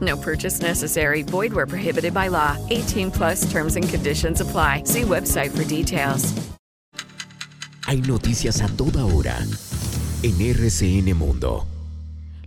No 0.00 0.16
purchase 0.16 0.60
necessary. 0.60 1.22
Void 1.22 1.52
where 1.52 1.66
prohibited 1.66 2.12
by 2.12 2.28
law. 2.28 2.56
18 2.68 3.10
plus 3.10 3.50
terms 3.50 3.76
and 3.76 3.88
conditions 3.88 4.40
apply. 4.40 4.82
See 4.84 5.02
website 5.02 5.50
for 5.50 5.64
details. 5.64 6.34
Hay 7.88 8.02
noticias 8.02 8.60
a 8.60 8.68
toda 8.76 9.02
hora 9.06 9.38
en 10.22 10.38
RCN 10.40 11.14
Mundo. 11.14 11.77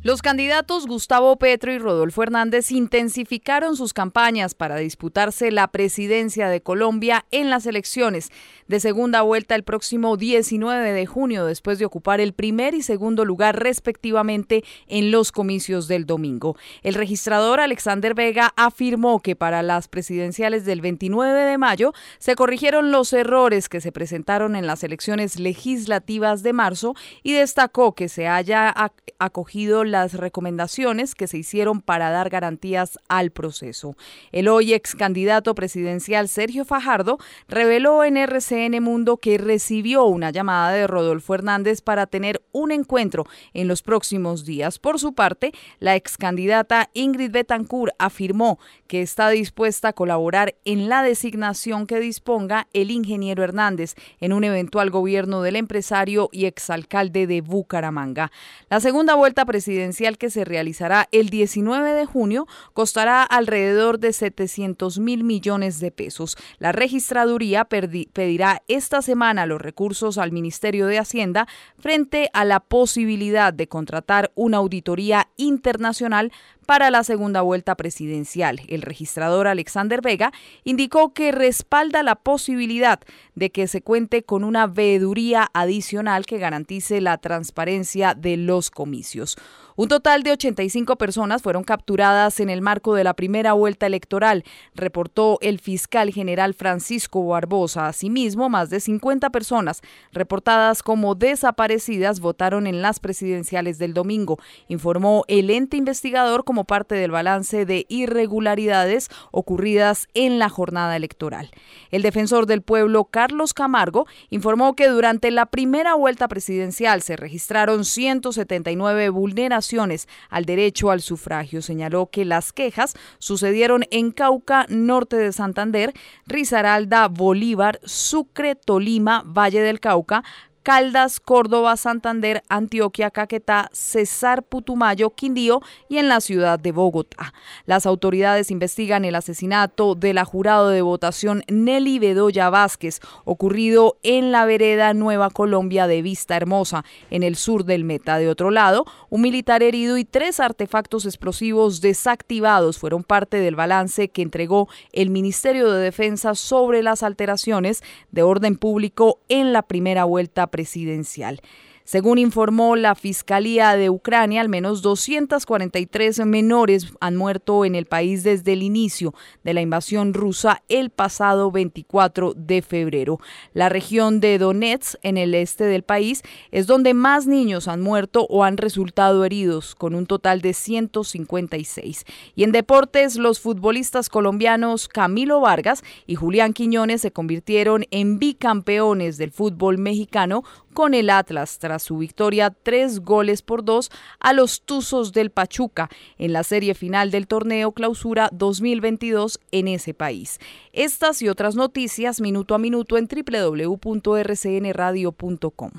Los 0.03 0.23
candidatos 0.23 0.87
Gustavo 0.87 1.35
Petro 1.35 1.71
y 1.71 1.77
Rodolfo 1.77 2.23
Hernández 2.23 2.71
intensificaron 2.71 3.75
sus 3.75 3.93
campañas 3.93 4.55
para 4.55 4.77
disputarse 4.77 5.51
la 5.51 5.67
presidencia 5.67 6.49
de 6.49 6.59
Colombia 6.59 7.27
en 7.29 7.51
las 7.51 7.67
elecciones 7.67 8.31
de 8.67 8.79
segunda 8.79 9.21
vuelta 9.21 9.53
el 9.53 9.63
próximo 9.63 10.17
19 10.17 10.91
de 10.91 11.05
junio, 11.05 11.45
después 11.45 11.77
de 11.77 11.85
ocupar 11.85 12.19
el 12.19 12.33
primer 12.33 12.73
y 12.73 12.81
segundo 12.81 13.25
lugar 13.25 13.61
respectivamente 13.61 14.63
en 14.87 15.11
los 15.11 15.31
comicios 15.31 15.87
del 15.87 16.07
domingo. 16.07 16.57
El 16.81 16.95
registrador 16.95 17.59
Alexander 17.59 18.15
Vega 18.15 18.53
afirmó 18.55 19.19
que 19.19 19.35
para 19.35 19.61
las 19.61 19.87
presidenciales 19.87 20.65
del 20.65 20.81
29 20.81 21.41
de 21.41 21.57
mayo 21.59 21.93
se 22.17 22.33
corrigieron 22.33 22.91
los 22.91 23.13
errores 23.13 23.69
que 23.69 23.81
se 23.81 23.91
presentaron 23.91 24.55
en 24.55 24.65
las 24.65 24.83
elecciones 24.83 25.37
legislativas 25.37 26.41
de 26.41 26.53
marzo 26.53 26.95
y 27.21 27.33
destacó 27.33 27.93
que 27.93 28.09
se 28.09 28.27
haya 28.27 28.73
acogido 29.19 29.83
las 29.91 30.13
recomendaciones 30.13 31.15
que 31.15 31.27
se 31.27 31.37
hicieron 31.37 31.81
para 31.81 32.09
dar 32.09 32.29
garantías 32.29 32.97
al 33.07 33.31
proceso. 33.31 33.95
El 34.31 34.47
hoy 34.47 34.73
ex 34.73 34.95
candidato 34.95 35.53
presidencial 35.53 36.29
Sergio 36.29 36.65
Fajardo 36.65 37.17
reveló 37.47 38.03
en 38.03 38.17
RCN 38.17 38.81
Mundo 38.81 39.17
que 39.17 39.37
recibió 39.37 40.05
una 40.05 40.31
llamada 40.31 40.71
de 40.71 40.87
Rodolfo 40.87 41.35
Hernández 41.35 41.81
para 41.81 42.07
tener 42.07 42.41
un 42.51 42.71
encuentro 42.71 43.25
en 43.53 43.67
los 43.67 43.81
próximos 43.81 44.45
días. 44.45 44.79
Por 44.79 44.99
su 44.99 45.13
parte, 45.13 45.51
la 45.79 45.95
ex 45.95 46.17
candidata 46.17 46.89
Ingrid 46.93 47.31
Betancourt 47.31 47.93
afirmó 47.99 48.59
que 48.87 49.01
está 49.01 49.29
dispuesta 49.29 49.89
a 49.89 49.93
colaborar 49.93 50.55
en 50.65 50.89
la 50.89 51.03
designación 51.03 51.87
que 51.87 51.99
disponga 51.99 52.67
el 52.73 52.91
ingeniero 52.91 53.43
Hernández 53.43 53.95
en 54.19 54.33
un 54.33 54.43
eventual 54.43 54.89
gobierno 54.89 55.41
del 55.41 55.55
empresario 55.55 56.29
y 56.31 56.45
exalcalde 56.45 57.27
de 57.27 57.41
Bucaramanga. 57.41 58.31
La 58.69 58.79
segunda 58.79 59.15
vuelta 59.15 59.45
presidencial 59.45 59.80
que 60.17 60.29
se 60.29 60.45
realizará 60.45 61.07
el 61.11 61.29
19 61.29 61.93
de 61.93 62.05
junio 62.05 62.47
costará 62.73 63.23
alrededor 63.23 63.99
de 63.99 64.13
700 64.13 64.99
mil 64.99 65.23
millones 65.23 65.79
de 65.79 65.91
pesos. 65.91 66.37
La 66.59 66.71
registraduría 66.71 67.65
pedirá 67.65 68.61
esta 68.67 69.01
semana 69.01 69.45
los 69.45 69.59
recursos 69.59 70.17
al 70.17 70.31
Ministerio 70.31 70.85
de 70.85 70.99
Hacienda 70.99 71.47
frente 71.79 72.29
a 72.33 72.45
la 72.45 72.59
posibilidad 72.59 73.53
de 73.53 73.67
contratar 73.67 74.31
una 74.35 74.57
auditoría 74.57 75.29
internacional 75.37 76.31
para 76.65 76.89
la 76.91 77.03
segunda 77.03 77.41
vuelta 77.41 77.75
presidencial. 77.75 78.61
El 78.67 78.81
registrador 78.81 79.47
Alexander 79.47 80.01
Vega 80.01 80.31
indicó 80.63 81.13
que 81.13 81.31
respalda 81.31 82.03
la 82.03 82.15
posibilidad 82.15 82.99
de 83.35 83.51
que 83.51 83.67
se 83.67 83.81
cuente 83.81 84.23
con 84.23 84.43
una 84.43 84.67
veeduría 84.67 85.49
adicional 85.53 86.25
que 86.25 86.37
garantice 86.37 87.01
la 87.01 87.17
transparencia 87.17 88.13
de 88.13 88.37
los 88.37 88.69
comicios. 88.69 89.37
Un 89.81 89.87
total 89.87 90.21
de 90.21 90.33
85 90.33 90.95
personas 90.95 91.41
fueron 91.41 91.63
capturadas 91.63 92.39
en 92.39 92.51
el 92.51 92.61
marco 92.61 92.93
de 92.93 93.03
la 93.03 93.15
primera 93.15 93.53
vuelta 93.53 93.87
electoral, 93.87 94.43
reportó 94.75 95.39
el 95.41 95.57
fiscal 95.57 96.11
general 96.13 96.53
Francisco 96.53 97.25
Barbosa. 97.25 97.87
Asimismo, 97.87 98.47
más 98.47 98.69
de 98.69 98.79
50 98.79 99.31
personas 99.31 99.81
reportadas 100.11 100.83
como 100.83 101.15
desaparecidas 101.15 102.19
votaron 102.19 102.67
en 102.67 102.83
las 102.83 102.99
presidenciales 102.99 103.79
del 103.79 103.95
domingo, 103.95 104.37
informó 104.67 105.25
el 105.27 105.49
ente 105.49 105.77
investigador 105.77 106.43
como 106.43 106.65
parte 106.65 106.93
del 106.93 107.09
balance 107.09 107.65
de 107.65 107.87
irregularidades 107.89 109.09
ocurridas 109.31 110.09
en 110.13 110.37
la 110.37 110.49
jornada 110.49 110.95
electoral. 110.95 111.49
El 111.89 112.03
defensor 112.03 112.45
del 112.45 112.61
pueblo, 112.61 113.05
Carlos 113.05 113.55
Camargo, 113.55 114.05
informó 114.29 114.75
que 114.75 114.89
durante 114.89 115.31
la 115.31 115.47
primera 115.47 115.95
vuelta 115.95 116.27
presidencial 116.27 117.01
se 117.01 117.15
registraron 117.15 117.83
179 117.83 119.09
vulneraciones 119.09 119.70
al 119.79 120.45
derecho 120.45 120.91
al 120.91 121.01
sufragio. 121.01 121.61
Señaló 121.61 122.09
que 122.11 122.25
las 122.25 122.53
quejas 122.53 122.95
sucedieron 123.19 123.85
en 123.91 124.11
Cauca, 124.11 124.65
norte 124.69 125.15
de 125.15 125.31
Santander, 125.31 125.93
Risaralda, 126.25 127.07
Bolívar, 127.07 127.79
Sucre, 127.83 128.55
Tolima, 128.55 129.23
Valle 129.25 129.61
del 129.61 129.79
Cauca, 129.79 130.23
Caldas, 130.63 131.19
Córdoba, 131.19 131.75
Santander, 131.75 132.43
Antioquia, 132.47 133.09
Caquetá, 133.09 133.69
Cesar, 133.73 134.43
Putumayo, 134.43 135.09
Quindío 135.09 135.61
y 135.89 135.97
en 135.97 136.07
la 136.07 136.21
ciudad 136.21 136.59
de 136.59 136.71
Bogotá. 136.71 137.33
Las 137.65 137.87
autoridades 137.87 138.51
investigan 138.51 139.03
el 139.03 139.15
asesinato 139.15 139.95
de 139.95 140.13
la 140.13 140.23
jurado 140.23 140.69
de 140.69 140.83
votación 140.83 141.43
Nelly 141.47 141.97
Bedoya 141.97 142.49
Vázquez, 142.51 142.99
ocurrido 143.25 143.97
en 144.03 144.31
la 144.31 144.45
vereda 144.45 144.93
Nueva 144.93 145.31
Colombia 145.31 145.87
de 145.87 146.03
Vista 146.03 146.35
Hermosa, 146.35 146.85
en 147.09 147.23
el 147.23 147.35
sur 147.35 147.65
del 147.65 147.83
Meta. 147.83 148.19
De 148.19 148.29
otro 148.29 148.51
lado, 148.51 148.85
un 149.09 149.21
militar 149.21 149.63
herido 149.63 149.97
y 149.97 150.05
tres 150.05 150.39
artefactos 150.39 151.05
explosivos 151.05 151.81
desactivados 151.81 152.77
fueron 152.77 153.03
parte 153.03 153.37
del 153.37 153.55
balance 153.55 154.09
que 154.09 154.21
entregó 154.21 154.69
el 154.91 155.09
Ministerio 155.09 155.71
de 155.71 155.81
Defensa 155.81 156.35
sobre 156.35 156.83
las 156.83 157.01
alteraciones 157.01 157.83
de 158.11 158.21
orden 158.21 158.57
público 158.57 159.19
en 159.27 159.53
la 159.53 159.63
primera 159.63 160.03
vuelta 160.03 160.50
presidencial. 160.51 161.41
Según 161.83 162.17
informó 162.17 162.75
la 162.75 162.95
Fiscalía 162.95 163.75
de 163.75 163.89
Ucrania, 163.89 164.41
al 164.41 164.49
menos 164.49 164.81
243 164.81 166.25
menores 166.25 166.87
han 166.99 167.15
muerto 167.15 167.65
en 167.65 167.75
el 167.75 167.85
país 167.85 168.23
desde 168.23 168.53
el 168.53 168.63
inicio 168.63 169.13
de 169.43 169.53
la 169.53 169.61
invasión 169.61 170.13
rusa 170.13 170.63
el 170.69 170.89
pasado 170.89 171.51
24 171.51 172.33
de 172.35 172.61
febrero. 172.61 173.19
La 173.53 173.69
región 173.69 174.19
de 174.19 174.37
Donetsk, 174.37 174.95
en 175.03 175.17
el 175.17 175.33
este 175.33 175.65
del 175.65 175.83
país, 175.83 176.23
es 176.51 176.67
donde 176.67 176.93
más 176.93 177.27
niños 177.27 177.67
han 177.67 177.81
muerto 177.81 178.25
o 178.29 178.43
han 178.43 178.57
resultado 178.57 179.25
heridos, 179.25 179.75
con 179.75 179.95
un 179.95 180.05
total 180.05 180.41
de 180.41 180.53
156. 180.53 182.05
Y 182.35 182.43
en 182.43 182.51
deportes, 182.51 183.17
los 183.17 183.39
futbolistas 183.39 184.09
colombianos 184.09 184.87
Camilo 184.87 185.41
Vargas 185.41 185.83
y 186.05 186.15
Julián 186.15 186.53
Quiñones 186.53 187.01
se 187.01 187.11
convirtieron 187.11 187.85
en 187.91 188.19
bicampeones 188.19 189.17
del 189.17 189.31
fútbol 189.31 189.77
mexicano 189.77 190.43
con 190.73 190.93
el 190.93 191.09
Atlas 191.09 191.59
su 191.81 191.97
victoria 191.97 192.51
tres 192.51 193.01
goles 193.01 193.41
por 193.41 193.65
dos 193.65 193.91
a 194.19 194.33
los 194.33 194.61
Tuzos 194.61 195.11
del 195.11 195.31
Pachuca 195.31 195.89
en 196.17 196.33
la 196.33 196.43
serie 196.43 196.73
final 196.73 197.11
del 197.11 197.27
torneo 197.27 197.73
Clausura 197.73 198.29
2022 198.31 199.39
en 199.51 199.67
ese 199.67 199.93
país. 199.93 200.39
Estas 200.71 201.21
y 201.21 201.27
otras 201.29 201.55
noticias 201.55 202.21
minuto 202.21 202.55
a 202.55 202.57
minuto 202.57 202.97
en 202.97 203.07
www.rcnradio.com. 203.07 205.71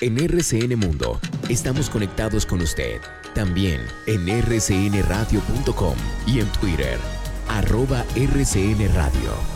En 0.00 0.18
RCN 0.18 0.76
Mundo 0.78 1.20
estamos 1.48 1.88
conectados 1.88 2.44
con 2.44 2.60
usted, 2.60 3.00
también 3.34 3.80
en 4.06 4.26
rcnradio.com 4.42 5.96
y 6.26 6.40
en 6.40 6.50
Twitter, 6.52 6.98
arroba 7.48 8.04
rcnradio. 8.16 9.53